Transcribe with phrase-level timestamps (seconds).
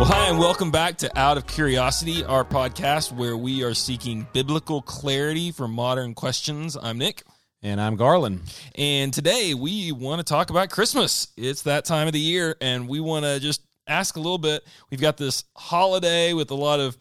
[0.00, 4.26] Well, hi, and welcome back to Out of Curiosity, our podcast where we are seeking
[4.32, 6.74] biblical clarity for modern questions.
[6.74, 7.22] I'm Nick.
[7.62, 8.40] And I'm Garland.
[8.76, 11.28] And today we want to talk about Christmas.
[11.36, 14.66] It's that time of the year, and we want to just ask a little bit.
[14.90, 16.96] We've got this holiday with a lot of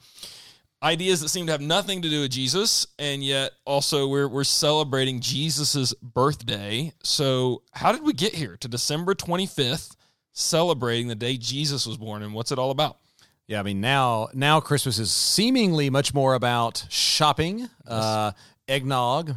[0.84, 4.44] ideas that seem to have nothing to do with Jesus, and yet also we're we're
[4.44, 6.92] celebrating Jesus's birthday.
[7.04, 9.96] So, how did we get here to December 25th,
[10.40, 12.98] celebrating the day Jesus was born, and what's it all about?
[13.48, 17.70] Yeah, I mean now now Christmas is seemingly much more about shopping, yes.
[17.88, 18.32] uh,
[18.68, 19.36] eggnog,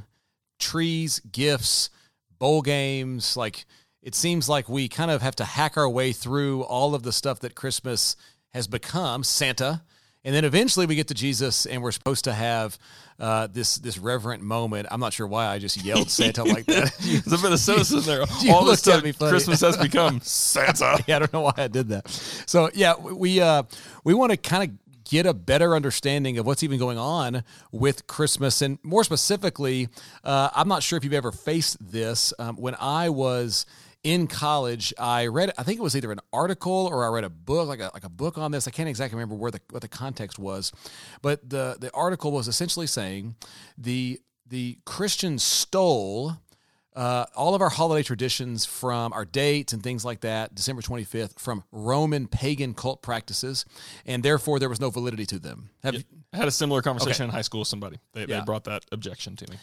[0.58, 1.91] trees, gifts,
[2.38, 3.36] bowl games.
[3.36, 3.64] Like
[4.02, 7.12] it seems like we kind of have to hack our way through all of the
[7.12, 8.16] stuff that Christmas
[8.50, 9.24] has become.
[9.24, 9.82] Santa.
[10.24, 12.78] And then eventually we get to Jesus, and we're supposed to have
[13.18, 14.86] uh, this this reverent moment.
[14.90, 16.92] I'm not sure why I just yelled Santa like that.
[17.00, 18.52] There's a bit of cynicism there.
[18.52, 21.02] All this stuff Christmas has become Santa.
[21.06, 22.08] yeah, I don't know why I did that.
[22.46, 23.64] So yeah, we uh,
[24.04, 28.06] we want to kind of get a better understanding of what's even going on with
[28.06, 28.62] Christmas.
[28.62, 29.88] And more specifically,
[30.25, 32.32] uh, I'm not sure if you've ever faced this.
[32.38, 33.66] Um, when I was
[34.05, 37.31] in college, I read, I think it was either an article or I read a
[37.31, 38.67] book, like a, like a book on this.
[38.67, 40.72] I can't exactly remember where the, what the context was,
[41.20, 43.36] but the, the article was essentially saying
[43.78, 46.36] the, the Christians stole
[46.94, 51.39] uh, all of our holiday traditions from our dates and things like that, December 25th,
[51.39, 53.64] from Roman pagan cult practices,
[54.05, 55.70] and therefore there was no validity to them.
[55.83, 57.31] Have yeah, you, I had a similar conversation okay.
[57.31, 57.98] in high school with somebody.
[58.12, 58.41] They, yeah.
[58.41, 59.56] they brought that objection to me.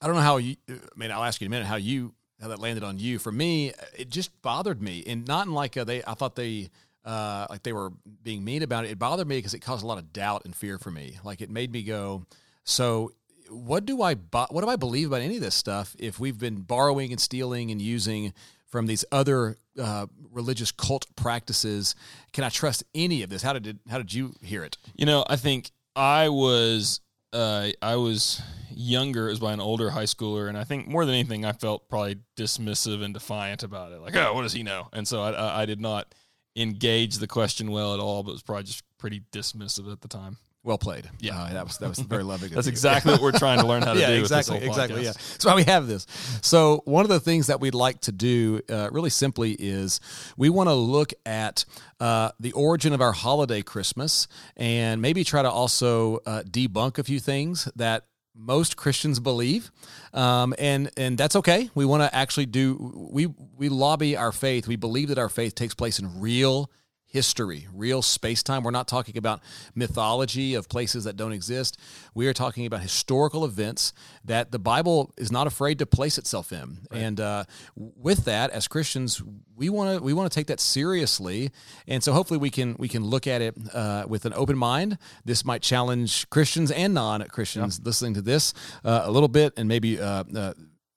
[0.00, 2.12] I don't know how you, I mean, I'll ask you in a minute how you,
[2.40, 3.18] how that landed on you.
[3.18, 6.70] For me, it just bothered me, and not in like a, they, I thought they,
[7.04, 7.90] uh, like they were
[8.22, 8.90] being mean about it.
[8.90, 11.18] It bothered me because it caused a lot of doubt and fear for me.
[11.24, 12.26] Like it made me go,
[12.64, 13.12] so
[13.48, 16.62] what do I what do I believe about any of this stuff if we've been
[16.62, 18.32] borrowing and stealing and using
[18.66, 21.94] from these other uh, religious cult practices?
[22.32, 23.42] Can I trust any of this?
[23.42, 24.76] How did how did you hear it?
[24.94, 27.00] You know, I think I was
[27.32, 28.42] uh, I was
[28.76, 31.88] younger as by an older high schooler, and I think more than anything, I felt
[31.88, 34.00] probably dismissive and defiant about it.
[34.00, 34.88] Like, oh, what does he know?
[34.92, 36.14] And so I, I, I did not
[36.54, 40.36] engage the question well at all, but was probably just pretty dismissive at the time.
[40.62, 41.08] Well played.
[41.20, 42.50] Yeah, uh, that was that was very loving.
[42.52, 44.20] That's exactly what we're trying to learn how to yeah, do.
[44.20, 45.04] Exactly, exactly.
[45.04, 46.08] Yeah, that's why we have this.
[46.42, 50.00] So one of the things that we'd like to do, uh, really simply, is
[50.36, 51.64] we want to look at
[52.00, 54.26] uh, the origin of our holiday Christmas,
[54.56, 59.70] and maybe try to also uh, debunk a few things that most Christians believe,
[60.12, 61.70] um, and and that's okay.
[61.74, 63.26] We want to actually do we
[63.56, 64.68] we lobby our faith.
[64.68, 66.70] We believe that our faith takes place in real
[67.16, 68.62] history, real space time.
[68.62, 69.40] We're not talking about
[69.74, 71.80] mythology of places that don't exist.
[72.12, 73.94] We are talking about historical events
[74.26, 76.80] that the Bible is not afraid to place itself in.
[76.90, 77.00] Right.
[77.00, 77.44] And uh,
[77.74, 79.22] with that, as Christians,
[79.56, 81.52] we want to we want to take that seriously.
[81.88, 84.98] And so hopefully we can we can look at it uh, with an open mind.
[85.24, 87.86] This might challenge Christians and non Christians yeah.
[87.86, 88.52] listening to this
[88.84, 90.52] uh, a little bit, and maybe uh, uh,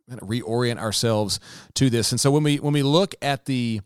[0.09, 1.39] reorient ourselves
[1.75, 2.11] to this.
[2.11, 3.79] And so when we when we look at the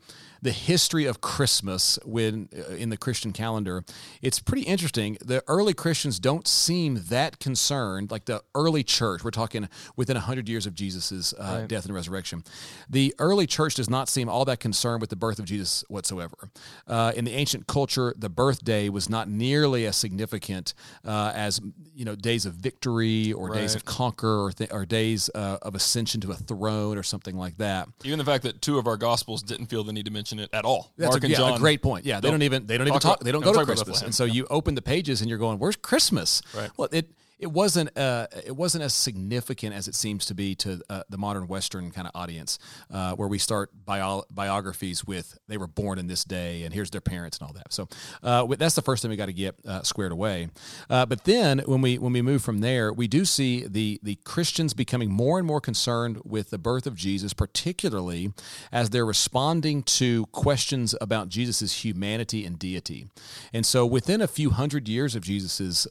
[0.44, 3.86] the history of Christmas when uh, in the Christian calendar,
[4.22, 5.18] it's pretty interesting.
[5.24, 9.24] The early Christians don't seem that concerned, like the early church.
[9.24, 11.68] We're talking within hundred years of Jesus's uh, right.
[11.68, 12.44] death and resurrection.
[12.90, 16.50] The early church does not seem all that concerned with the birth of Jesus whatsoever.
[16.88, 20.74] Uh, in the ancient culture, the birthday was not nearly as significant
[21.06, 21.62] uh, as
[21.96, 23.62] you know days of victory or right.
[23.62, 27.38] days of conquer or, th- or days uh, of ascension to a throne or something
[27.38, 27.88] like that.
[28.04, 30.66] Even the fact that two of our gospels didn't feel the need to mention at
[30.66, 30.92] all.
[30.98, 31.54] That's Mark a, and yeah, John.
[31.54, 32.06] A great point.
[32.06, 33.18] Yeah, they don't, don't even they don't even talk.
[33.18, 35.60] About, they don't go to Christmas, and so you open the pages and you're going,
[35.60, 36.70] "Where's Christmas?" Right.
[36.78, 40.82] Well, it it wasn't uh, it wasn't as significant as it seems to be to
[40.90, 42.60] uh, the modern Western kind of audience,
[42.92, 46.92] uh, where we start bio- biographies with they were born in this day and here's
[46.92, 47.74] their parents and all that.
[47.74, 47.88] So
[48.22, 50.50] uh, that's the first thing we got to get uh, squared away.
[50.90, 54.16] Uh, but then when we when we move from there, we do see the the
[54.24, 58.32] Christians becoming more and more concerned with the birth of Jesus, particularly
[58.72, 63.08] as they're responding to questions about Jesus's humanity and deity.
[63.52, 65.88] And so within a few hundred years of Jesus's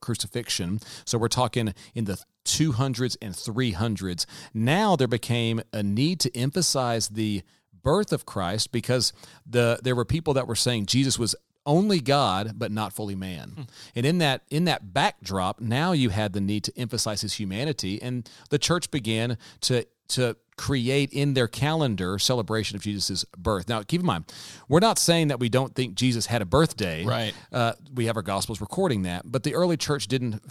[0.00, 4.24] crucifixion so we're talking in the 200s and 300s.
[4.54, 7.42] Now there became a need to emphasize the
[7.82, 9.12] birth of Christ because
[9.44, 11.34] the there were people that were saying Jesus was
[11.64, 13.50] only God but not fully man.
[13.50, 13.62] Hmm.
[13.94, 18.00] And in that in that backdrop, now you had the need to emphasize his humanity
[18.00, 23.68] and the church began to to create in their calendar celebration of Jesus' birth.
[23.68, 24.32] Now, keep in mind,
[24.68, 27.04] we're not saying that we don't think Jesus had a birthday.
[27.04, 27.34] Right.
[27.52, 30.42] Uh, we have our Gospels recording that, but the early church didn't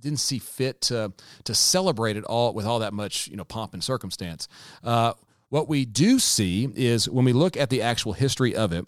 [0.00, 1.12] didn't see fit to
[1.44, 4.48] to celebrate it all with all that much you know pomp and circumstance.
[4.84, 5.14] Uh,
[5.48, 8.86] what we do see is when we look at the actual history of it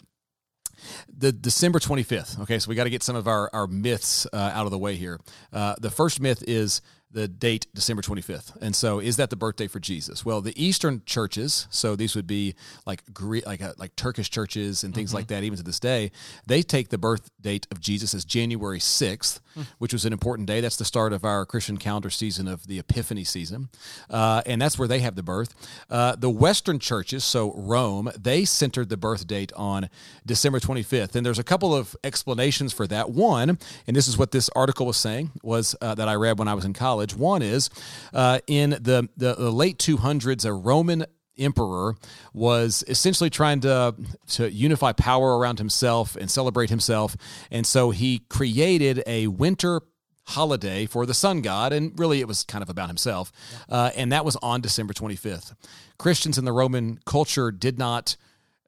[1.07, 2.41] the December 25th.
[2.41, 4.77] Okay, so we got to get some of our, our myths uh, out of the
[4.77, 5.19] way here.
[5.53, 6.81] Uh, the first myth is
[7.11, 8.57] the date December 25th.
[8.61, 10.25] And so is that the birthday for Jesus?
[10.25, 12.55] Well, the Eastern churches, so these would be
[12.85, 15.17] like Greek, like a, uh, like Turkish churches and things mm-hmm.
[15.17, 16.11] like that even to this day,
[16.45, 19.65] they take the birth date of Jesus as January 6th, mm.
[19.77, 20.59] which was an important day.
[20.59, 23.69] That's the start of our Christian calendar season of the Epiphany season.
[24.09, 25.53] Uh, and that's where they have the birth.
[25.89, 29.89] Uh, the Western churches, so Rome, they centered the birth date on
[30.25, 31.15] December 25th.
[31.15, 33.11] And there's a couple of explanations for that.
[33.11, 33.57] One,
[33.87, 36.53] and this is what this article was saying, was uh, that I read when I
[36.55, 37.15] was in college knowledge.
[37.15, 37.69] One is
[38.13, 41.05] uh, in the, the, the late 200s, a Roman
[41.37, 41.95] emperor
[42.33, 43.93] was essentially trying to
[44.25, 47.17] to unify power around himself and celebrate himself.
[47.51, 49.81] And so he created a winter
[50.27, 53.33] holiday for the sun god and really it was kind of about himself.
[53.67, 55.53] Uh, and that was on december 25th
[55.99, 58.15] christians in the roman culture did not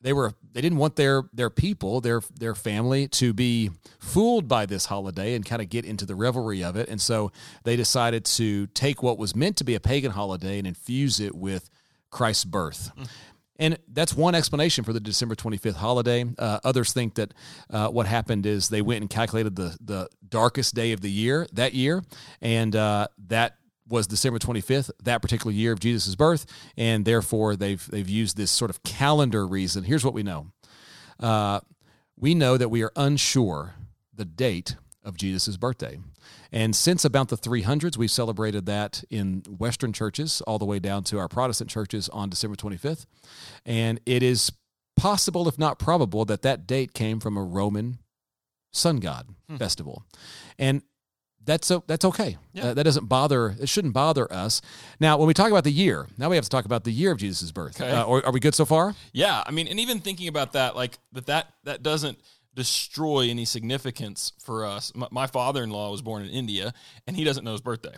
[0.01, 4.65] they were they didn't want their their people their their family to be fooled by
[4.65, 7.31] this holiday and kind of get into the revelry of it and so
[7.63, 11.35] they decided to take what was meant to be a pagan holiday and infuse it
[11.35, 11.69] with
[12.09, 13.07] Christ's birth mm.
[13.57, 16.25] and that's one explanation for the December 25th holiday.
[16.37, 17.33] Uh, others think that
[17.69, 21.47] uh, what happened is they went and calculated the, the darkest day of the year
[21.53, 22.03] that year,
[22.41, 23.57] and uh, that
[23.89, 26.45] was December 25th, that particular year of Jesus' birth,
[26.75, 29.83] and therefore they've they've used this sort of calendar reason.
[29.83, 30.47] Here's what we know:
[31.19, 31.61] uh,
[32.17, 33.75] we know that we are unsure
[34.13, 35.99] the date of Jesus' birthday,
[36.51, 41.03] and since about the 300s, we've celebrated that in Western churches all the way down
[41.05, 43.05] to our Protestant churches on December 25th,
[43.65, 44.51] and it is
[44.97, 47.99] possible, if not probable, that that date came from a Roman
[48.73, 49.55] sun god hmm.
[49.55, 50.03] festival,
[50.59, 50.81] and
[51.47, 52.37] that's that's okay.
[52.53, 52.65] Yeah.
[52.67, 53.55] Uh, that doesn't bother.
[53.59, 54.61] It shouldn't bother us.
[54.99, 57.11] Now, when we talk about the year, now we have to talk about the year
[57.11, 57.81] of Jesus' birth.
[57.81, 57.89] Okay.
[57.89, 58.93] Uh, or, are we good so far?
[59.13, 62.19] Yeah, I mean, and even thinking about that, like that that that doesn't
[62.53, 64.91] destroy any significance for us.
[64.93, 66.73] My, my father-in-law was born in India,
[67.07, 67.95] and he doesn't know his birthday.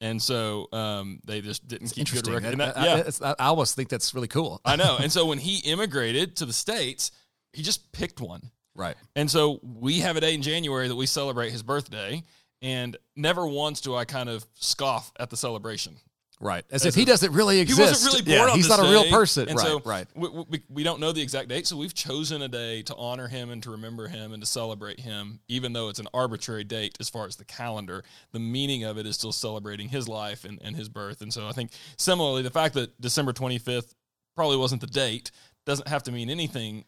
[0.00, 2.58] And so um, they just didn't keep good record.
[2.58, 4.60] That, yeah, I, I almost think that's really cool.
[4.64, 4.98] I know.
[5.06, 7.12] And so when he immigrated to the states,
[7.52, 8.50] he just picked one.
[8.74, 8.96] Right.
[9.14, 12.22] And so we have a day in January that we celebrate his birthday
[12.62, 15.96] and never once do I kind of scoff at the celebration.
[16.38, 17.80] Right, as, as if he doesn't really exist.
[17.80, 18.48] He wasn't really born.
[18.50, 18.88] Yeah, he's not day.
[18.88, 19.48] a real person.
[19.48, 20.06] And right, so right.
[20.14, 23.26] We, we, we, don't know the exact date, so we've chosen a day to honor
[23.26, 26.94] him and to remember him and to celebrate him, even though it's an arbitrary date
[27.00, 28.04] as far as the calendar.
[28.32, 31.22] The meaning of it is still celebrating his life and, and his birth.
[31.22, 33.94] And so I think similarly, the fact that December twenty fifth
[34.34, 35.30] probably wasn't the date
[35.64, 36.84] doesn't have to mean anything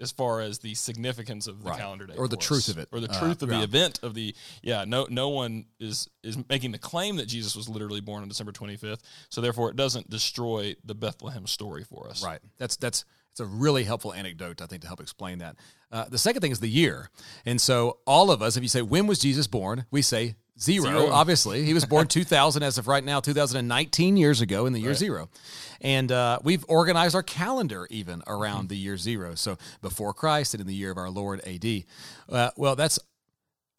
[0.00, 1.78] as far as the significance of the right.
[1.78, 3.58] calendar day or the truth of it or the uh, truth uh, of yeah.
[3.58, 7.56] the event of the yeah no no one is is making the claim that Jesus
[7.56, 12.08] was literally born on December 25th so therefore it doesn't destroy the Bethlehem story for
[12.08, 13.04] us right that's that's
[13.34, 15.56] it's a really helpful anecdote, I think, to help explain that.
[15.90, 17.10] Uh, the second thing is the year.
[17.44, 19.86] And so, all of us, if you say, when was Jesus born?
[19.90, 21.10] We say zero, zero.
[21.10, 21.64] obviously.
[21.64, 24.98] He was born 2000, as of right now, 2019 years ago in the year right.
[24.98, 25.28] zero.
[25.80, 28.68] And uh, we've organized our calendar even around mm-hmm.
[28.68, 29.34] the year zero.
[29.34, 31.84] So, before Christ and in the year of our Lord AD.
[32.28, 32.98] Uh, well, that's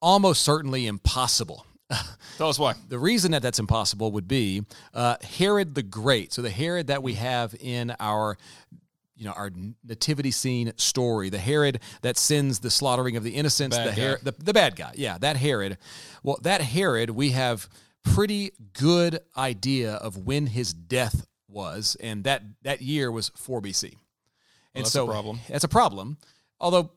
[0.01, 1.66] almost certainly impossible.
[2.38, 2.74] Tell us why.
[2.89, 4.63] The reason that that's impossible would be
[4.94, 6.33] uh, Herod the Great.
[6.33, 8.38] So the Herod that we have in our
[9.16, 9.52] you know our
[9.84, 11.30] nativity scene story.
[11.30, 14.75] The herod that sends the slaughtering of the innocents bad the, Herod, the, the bad
[14.75, 14.92] guy.
[14.96, 15.78] Yeah that herod.
[16.24, 17.70] Well that herod we have
[18.04, 23.84] pretty good idea of when his death was and that that year was 4 bc
[23.84, 25.39] and well, that's so a problem.
[25.50, 26.18] that's a problem
[26.60, 26.92] although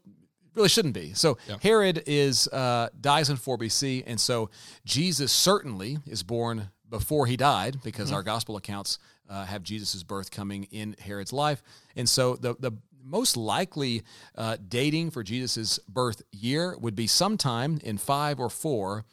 [0.55, 1.13] really shouldn't be.
[1.15, 1.57] So yeah.
[1.63, 4.51] herod is uh, dies in 4 bc and so
[4.85, 8.17] jesus certainly is born before he died because mm-hmm.
[8.17, 11.63] our gospel accounts uh, have Jesus' birth coming in Herod's life.
[11.97, 12.73] And so the, the
[13.05, 14.03] most likely
[14.37, 19.05] uh, dating for Jesus' birth year would be sometime in 5 or 4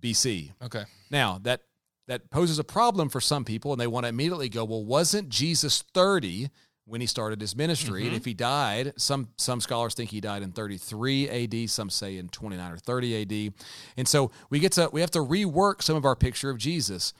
[0.00, 0.52] BC.
[0.62, 0.84] Okay.
[1.10, 1.62] Now, that
[2.08, 5.28] that poses a problem for some people, and they want to immediately go, well, wasn't
[5.28, 6.50] Jesus 30
[6.84, 8.00] when he started his ministry?
[8.00, 8.08] Mm-hmm.
[8.08, 12.16] And if he died, some some scholars think he died in 33 AD, some say
[12.16, 13.54] in 29 or 30 AD.
[13.96, 17.12] And so we get to we have to rework some of our picture of Jesus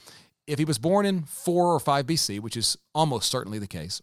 [0.47, 4.03] if he was born in 4 or 5 BC, which is almost certainly the case,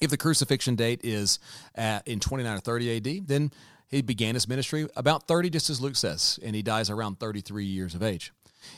[0.00, 1.38] if the crucifixion date is
[1.74, 3.52] at, in 29 or 30 AD, then
[3.88, 7.64] he began his ministry about 30, just as Luke says, and he dies around 33
[7.64, 8.32] years of age.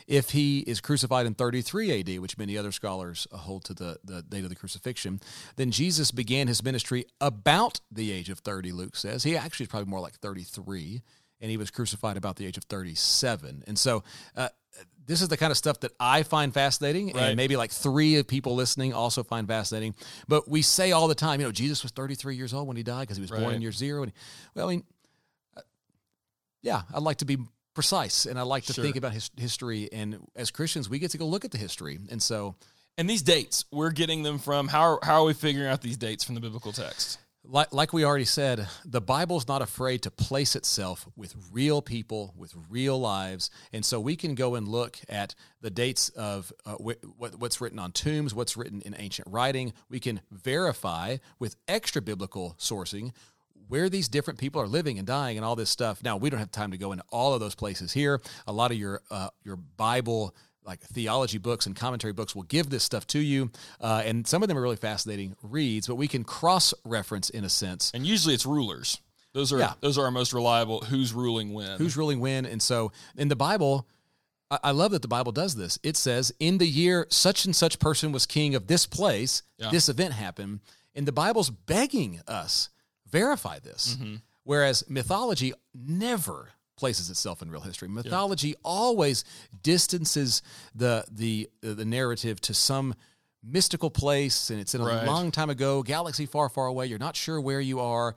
[0.07, 4.21] If he is crucified in 33 AD, which many other scholars hold to the, the
[4.21, 5.19] date of the crucifixion,
[5.55, 9.23] then Jesus began his ministry about the age of 30, Luke says.
[9.23, 11.01] He actually is probably more like 33
[11.41, 13.63] and he was crucified about the age of 37.
[13.67, 14.03] And so,
[14.35, 14.49] uh,
[15.05, 17.23] this is the kind of stuff that I find fascinating, Right.
[17.23, 19.95] and maybe like three of people listening also find fascinating.
[20.29, 22.83] But we say all the time, you know, Jesus was 33 years old when he
[22.83, 24.03] died because he was born in year zero.
[24.03, 24.17] And he,
[24.55, 24.83] well, I mean,
[25.57, 25.61] uh,
[26.61, 27.37] yeah, I'd like to be
[27.73, 28.83] precise, and I like to Sure.
[28.83, 29.91] think about his, history.
[29.91, 32.55] And as Christians, we get to go look at the history, and so.
[32.97, 35.97] And these dates, we're getting them from how are, how are we figuring out these
[35.97, 37.17] dates from the biblical text?
[37.45, 42.33] Like, like we already said, the Bible's not afraid to place itself with real people,
[42.37, 43.49] with real lives.
[43.73, 47.59] And so we can go and look at the dates of uh, wh- what, what's
[47.59, 49.73] written on tombs, what's written in ancient writing.
[49.89, 53.11] We can verify with extra biblical sourcing
[53.67, 56.03] where these different people are living and dying and all this stuff.
[56.03, 58.21] Now, we don't have time to go into all of those places here.
[58.47, 62.69] A lot of your, uh, your Bible like theology books and commentary books will give
[62.69, 63.51] this stuff to you,
[63.81, 65.87] uh, and some of them are really fascinating reads.
[65.87, 69.01] But we can cross reference in a sense And usually it's rulers.
[69.33, 69.73] Those are Yeah.
[69.81, 70.79] those are our most reliable.
[70.81, 71.77] Who's ruling when?
[71.79, 72.45] who's ruling when.
[72.45, 73.87] And so in the Bible,
[74.49, 75.79] I, I love that the Bible does this.
[75.83, 79.69] It says, in the year such and such person was king of this place, Yeah.
[79.69, 80.61] this event happened.
[80.95, 82.69] And the Bible's begging us
[83.13, 83.95] verify this.
[83.95, 84.15] Mm-hmm.
[84.43, 87.87] Whereas mythology never places itself in real history.
[87.87, 89.23] Mythology always
[89.61, 90.41] distances
[90.75, 92.93] the the uh, the narrative to some
[93.41, 95.05] mystical place and it's in a Right.
[95.05, 98.15] long time ago, galaxy far far away, you're not sure where you are.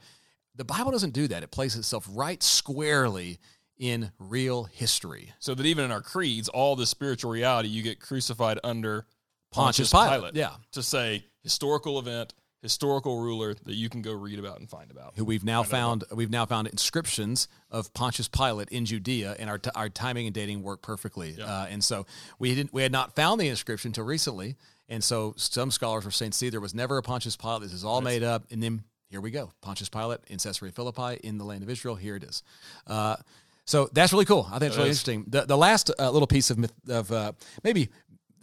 [0.55, 1.43] The Bible doesn't do that.
[1.43, 3.39] It places itself right squarely
[3.79, 5.33] in real history.
[5.39, 9.05] so that even in our creeds, all the spiritual reality, you get crucified under
[9.53, 10.35] Pontius Pontius, Pilate, Pilate.
[10.37, 10.55] yeah.
[10.73, 12.33] To say historical event,
[12.67, 15.15] historical ruler that you can go read about and find about.
[15.17, 19.59] Who we've now found we've now found inscriptions of Pontius Pilate in Judea, and our,
[19.59, 21.41] t- our timing and dating work perfectly.
[21.41, 22.07] Uh, and so
[22.41, 24.57] we didn't we had not found the inscription until recently,
[24.89, 27.63] and so some scholars were saying, "See, there was never a Pontius Pilate.
[27.63, 31.21] This is all made up." And then here we go, Pontius Pilate in Caesarea Philippi
[31.23, 31.95] in the land of Israel.
[31.95, 32.43] Here it is.
[32.87, 33.17] Uh,
[33.65, 34.47] so that's really cool.
[34.49, 35.25] I think it's really interesting.
[35.27, 37.33] The the last uh, little piece of myth, of uh,
[37.65, 37.89] maybe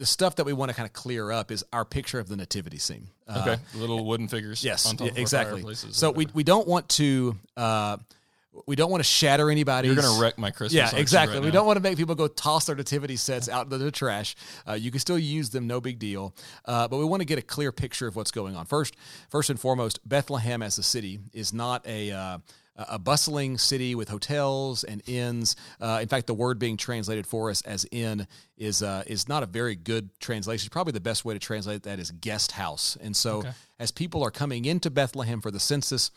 [0.04, 2.36] the stuff that we want to kind of clear up is our picture of the
[2.36, 3.08] nativity scene.
[3.26, 4.62] Uh, Okay, little wooden figures.
[4.62, 5.76] Yes, on top yeah, of exactly.
[5.76, 7.96] So we, we don't want to uh,
[8.68, 9.88] we don't want to shatter anybody.
[9.88, 10.74] you're gonna wreck my Christmas.
[10.74, 11.38] Yeah, exactly.
[11.38, 11.60] right we now?
[11.60, 14.36] don't want to make people go toss their nativity sets out into the trash.
[14.68, 16.36] Uh, you can still use them, no big deal.
[16.66, 18.66] Uh, but we want to get a clear picture of what's going on.
[18.66, 18.96] First,
[19.30, 22.38] first and foremost, Bethlehem as a city is not a uh,
[22.76, 25.56] a bustling city with hotels and inns.
[25.80, 29.44] Uh, in fact, the word being translated for us as inn is uh, is not
[29.44, 30.70] a very good translation.
[30.72, 32.98] Probably the best way to translate that is guest house.
[33.02, 33.44] And so,
[33.80, 36.12] as people are coming into Bethlehem for the census,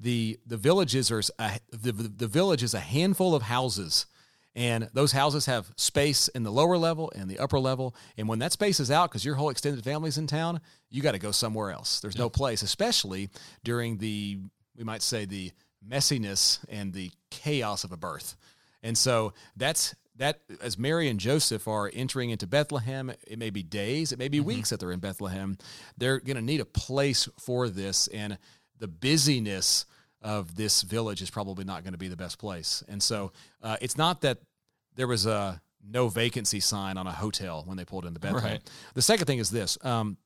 [0.00, 4.06] the the villages are a, the, the village is a handful of houses.
[4.54, 7.94] And those houses have space in the lower level and the upper level.
[8.16, 11.12] And when that space is out because your whole extended family's in town you got
[11.12, 12.00] to go somewhere else.
[12.00, 13.28] There's no place especially
[13.64, 14.38] during the
[14.76, 15.52] we might say the
[15.86, 18.36] messiness and the chaos of a birth.
[18.82, 23.62] And so that's that as Mary and Joseph are entering into Bethlehem, it may be
[23.62, 24.48] days, it may be mm-hmm.
[24.48, 25.58] weeks that they're in Bethlehem.
[25.98, 28.38] They're going to need a place for this, and
[28.78, 29.86] the busyness
[30.22, 32.82] of this village is probably not going to be the best place.
[32.88, 34.38] And so uh, it's not that
[34.96, 38.52] there was a no vacancy sign on a hotel when they pulled into Bethlehem.
[38.52, 38.70] Right.
[38.94, 39.78] The second thing is this.
[39.84, 40.16] Um,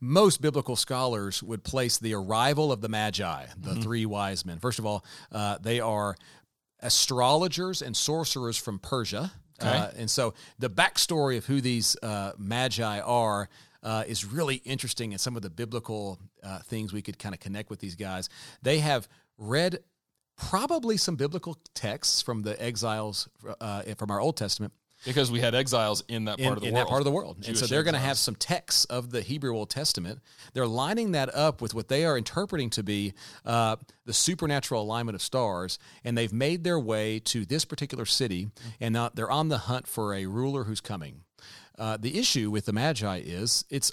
[0.00, 4.58] most biblical scholars would place the arrival of the Magi, the three wise men.
[4.58, 6.16] First of all, uh, they are
[6.80, 9.32] astrologers and sorcerers from Persia.
[9.60, 13.48] Uh, and so the backstory of who these uh, Magi are
[13.82, 17.40] uh, is really interesting and some of the biblical uh, things we could kind of
[17.40, 18.28] connect with these guys.
[18.62, 19.78] They have read
[20.36, 23.28] probably some biblical texts from the exiles
[23.60, 24.72] uh, from our Old Testament
[25.04, 26.86] because we had exiles in that part in, of the in world.
[26.86, 27.36] that part of the world.
[27.46, 30.20] and so they're going to have some texts of the Hebrew Old Testament.
[30.52, 33.14] They're lining that up with what they are interpreting to be
[33.44, 38.50] uh, the supernatural alignment of stars, and they've made their way to this particular city,
[38.80, 41.22] and now they're on the hunt for a ruler who's coming.
[41.78, 43.92] Uh, the issue with the Magi is it's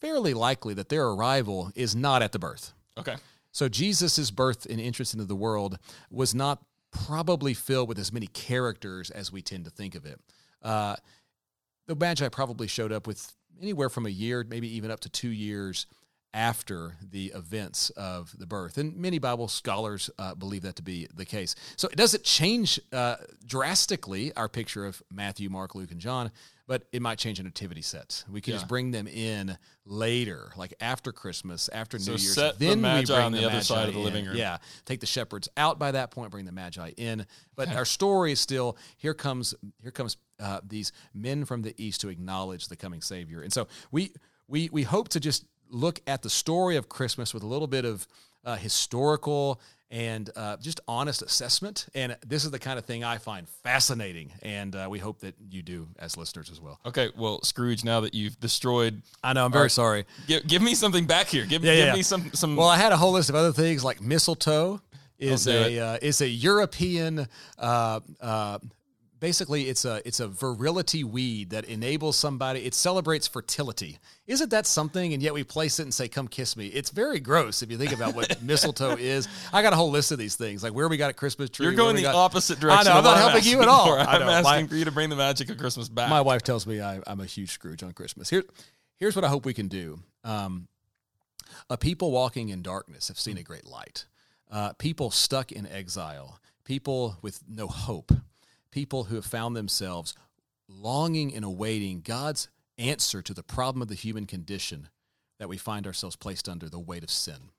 [0.00, 2.72] fairly likely that their arrival is not at the birth.
[2.98, 3.16] Okay.
[3.52, 5.78] So Jesus' birth and entrance into the world
[6.10, 6.62] was not
[6.94, 10.20] probably filled with as many characters as we tend to think of it.
[10.62, 10.96] Uh,
[11.86, 15.28] the Magi probably showed up with anywhere from a year, maybe even up to two
[15.28, 15.86] years
[16.32, 18.76] after the events of the birth.
[18.76, 21.54] And many Bible scholars uh, believe that to be the case.
[21.76, 26.32] So it doesn't change uh, drastically our picture of Matthew, Mark, Luke, and John,
[26.66, 28.24] but it might change a nativity set.
[28.30, 28.56] We can Yeah.
[28.58, 32.34] just bring them in later, like after Christmas, after So New Year's.
[32.34, 34.04] set the then we Magi bring on the other Magi side of the in.
[34.04, 34.36] living room.
[34.36, 37.26] Yeah, take the shepherds out by that point, bring the Magi in.
[37.54, 42.00] But our story is still here comes here comes uh, these men from the east
[42.00, 44.12] to acknowledge the coming Savior, and so we
[44.48, 47.84] we we hope to just look at the story of Christmas with a little bit
[47.84, 48.06] of
[48.44, 49.60] uh, historical
[49.90, 51.86] and uh, just honest assessment.
[51.94, 55.34] And this is the kind of thing I find fascinating, and uh, we hope that
[55.50, 56.80] you do as listeners as well.
[56.84, 60.04] Okay, well, Scrooge, now that you've destroyed, I know I'm very sorry.
[60.26, 61.46] give, give me something back here.
[61.46, 61.94] Give, Yeah, give yeah.
[61.94, 62.56] me some some.
[62.56, 64.80] Well, I had a whole list of other things like mistletoe
[65.18, 67.28] is a uh, is a European.
[67.58, 68.58] Uh, uh,
[69.24, 72.60] basically, it's a it's a virility weed that enables somebody.
[72.66, 73.98] It celebrates fertility.
[74.26, 75.14] Isn't that something?
[75.14, 77.78] And yet we place it and say, "Come kiss me." It's very gross if you
[77.78, 79.26] think about what mistletoe is.
[79.50, 81.64] I got a whole list of these things, like where we got a Christmas tree.
[81.64, 82.86] you're going the got- opposite direction.
[82.88, 82.98] I know.
[82.98, 83.86] I'm not what helping you at all.
[83.86, 83.98] for.
[83.98, 84.28] I I'm know.
[84.28, 86.10] asking My- for you to bring the magic of Christmas back.
[86.10, 88.28] my wife tells me I, I'm a huge Scrooge on Christmas.
[88.28, 88.44] Here,
[88.96, 90.00] here's what I hope we can do.
[90.22, 90.68] Um,
[91.70, 94.04] a people walking in darkness have seen a great light.
[94.50, 98.12] Uh, people stuck in exile, people with no hope,
[98.74, 100.16] people who have found themselves
[100.68, 104.88] longing and awaiting God's answer to the problem of the human condition
[105.38, 107.50] that we find ourselves placed under the weight of sin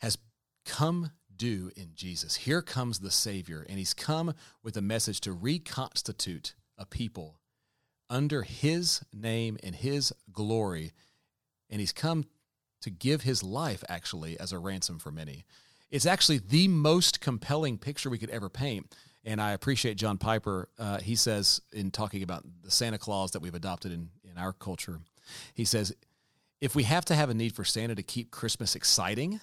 [0.00, 0.18] has
[0.66, 2.36] come due in Jesus.
[2.36, 7.40] Here comes the Savior, and He's come with a message to reconstitute a people
[8.10, 10.92] under His name and His glory.
[11.70, 12.26] And He's come
[12.82, 15.46] to give His life, actually, as a ransom for many.
[15.90, 18.94] It's actually the most compelling picture we could ever paint.
[19.24, 20.68] And I appreciate John Piper.
[20.78, 24.52] Uh, he says, in talking about the Santa Claus that we've adopted in, in our
[24.52, 25.00] culture,
[25.54, 25.94] he says,
[26.60, 29.40] if we have to have a need for Santa to keep Christmas exciting,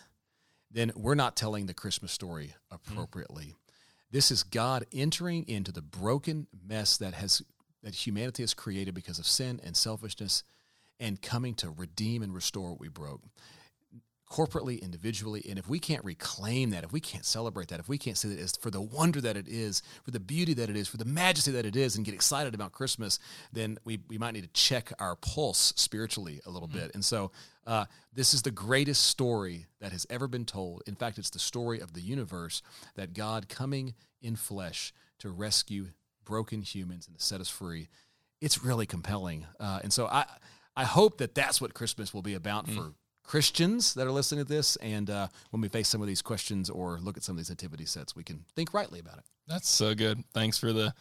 [0.72, 3.56] then we're not telling the Christmas story appropriately.
[4.12, 7.42] This is God entering into the broken mess that has
[7.84, 10.44] that humanity has created because of sin and selfishness
[11.00, 13.22] and coming to redeem and restore what we broke
[14.36, 15.46] corporately, individually.
[15.50, 18.28] And if we can't reclaim that, if we can't celebrate that, if we can't see
[18.30, 20.98] that as for the wonder that it is, for the beauty that it is, for
[20.98, 23.18] the majesty that it is, and get excited about Christmas,
[23.54, 26.92] then we, we might need to check our pulse spiritually a little bit.
[26.94, 27.32] And so
[27.66, 30.84] uh, this is the greatest story that has ever been told.
[30.86, 32.62] In fact, it's the story of the universe
[32.96, 35.88] that God coming in flesh to rescue
[36.26, 37.88] broken humans and to set us free.
[38.42, 39.46] It's really compelling.
[39.60, 40.26] Uh, and so I,
[40.76, 42.94] I hope that that's what Christmas will be about for
[43.26, 44.76] Christians that are listening to this.
[44.78, 47.50] And uh, when we face some of these questions or look at some of these
[47.50, 49.24] nativity sets, we can think rightly about it.
[49.48, 50.24] That's so good.
[50.34, 50.94] Thanks for the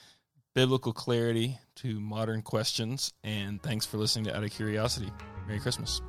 [0.54, 5.10] biblical clarity to modern questions, and thanks for listening to Out of Curiosity.
[5.46, 6.00] Merry Christmas.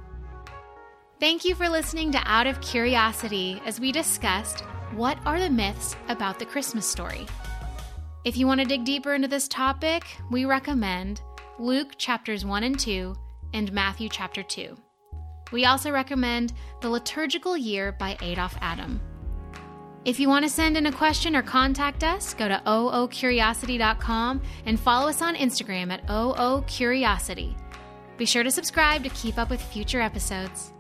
[1.20, 4.62] Thank you for listening to Out of Curiosity as we discussed
[4.94, 7.26] what are the myths about the Christmas story.
[8.24, 11.22] If you want to dig deeper into this topic, we recommend
[11.58, 13.16] Luke chapters 1 and 2
[13.54, 14.76] and Matthew chapter 2.
[15.52, 19.02] We also recommend The Liturgical Year by Adolf Adam.
[20.06, 24.80] If you want to send in a question or contact us, go to oocuriosity.com and
[24.80, 27.56] follow us on Instagram at oocuriosity.
[28.18, 30.75] Be sure to subscribe to keep up with future episodes.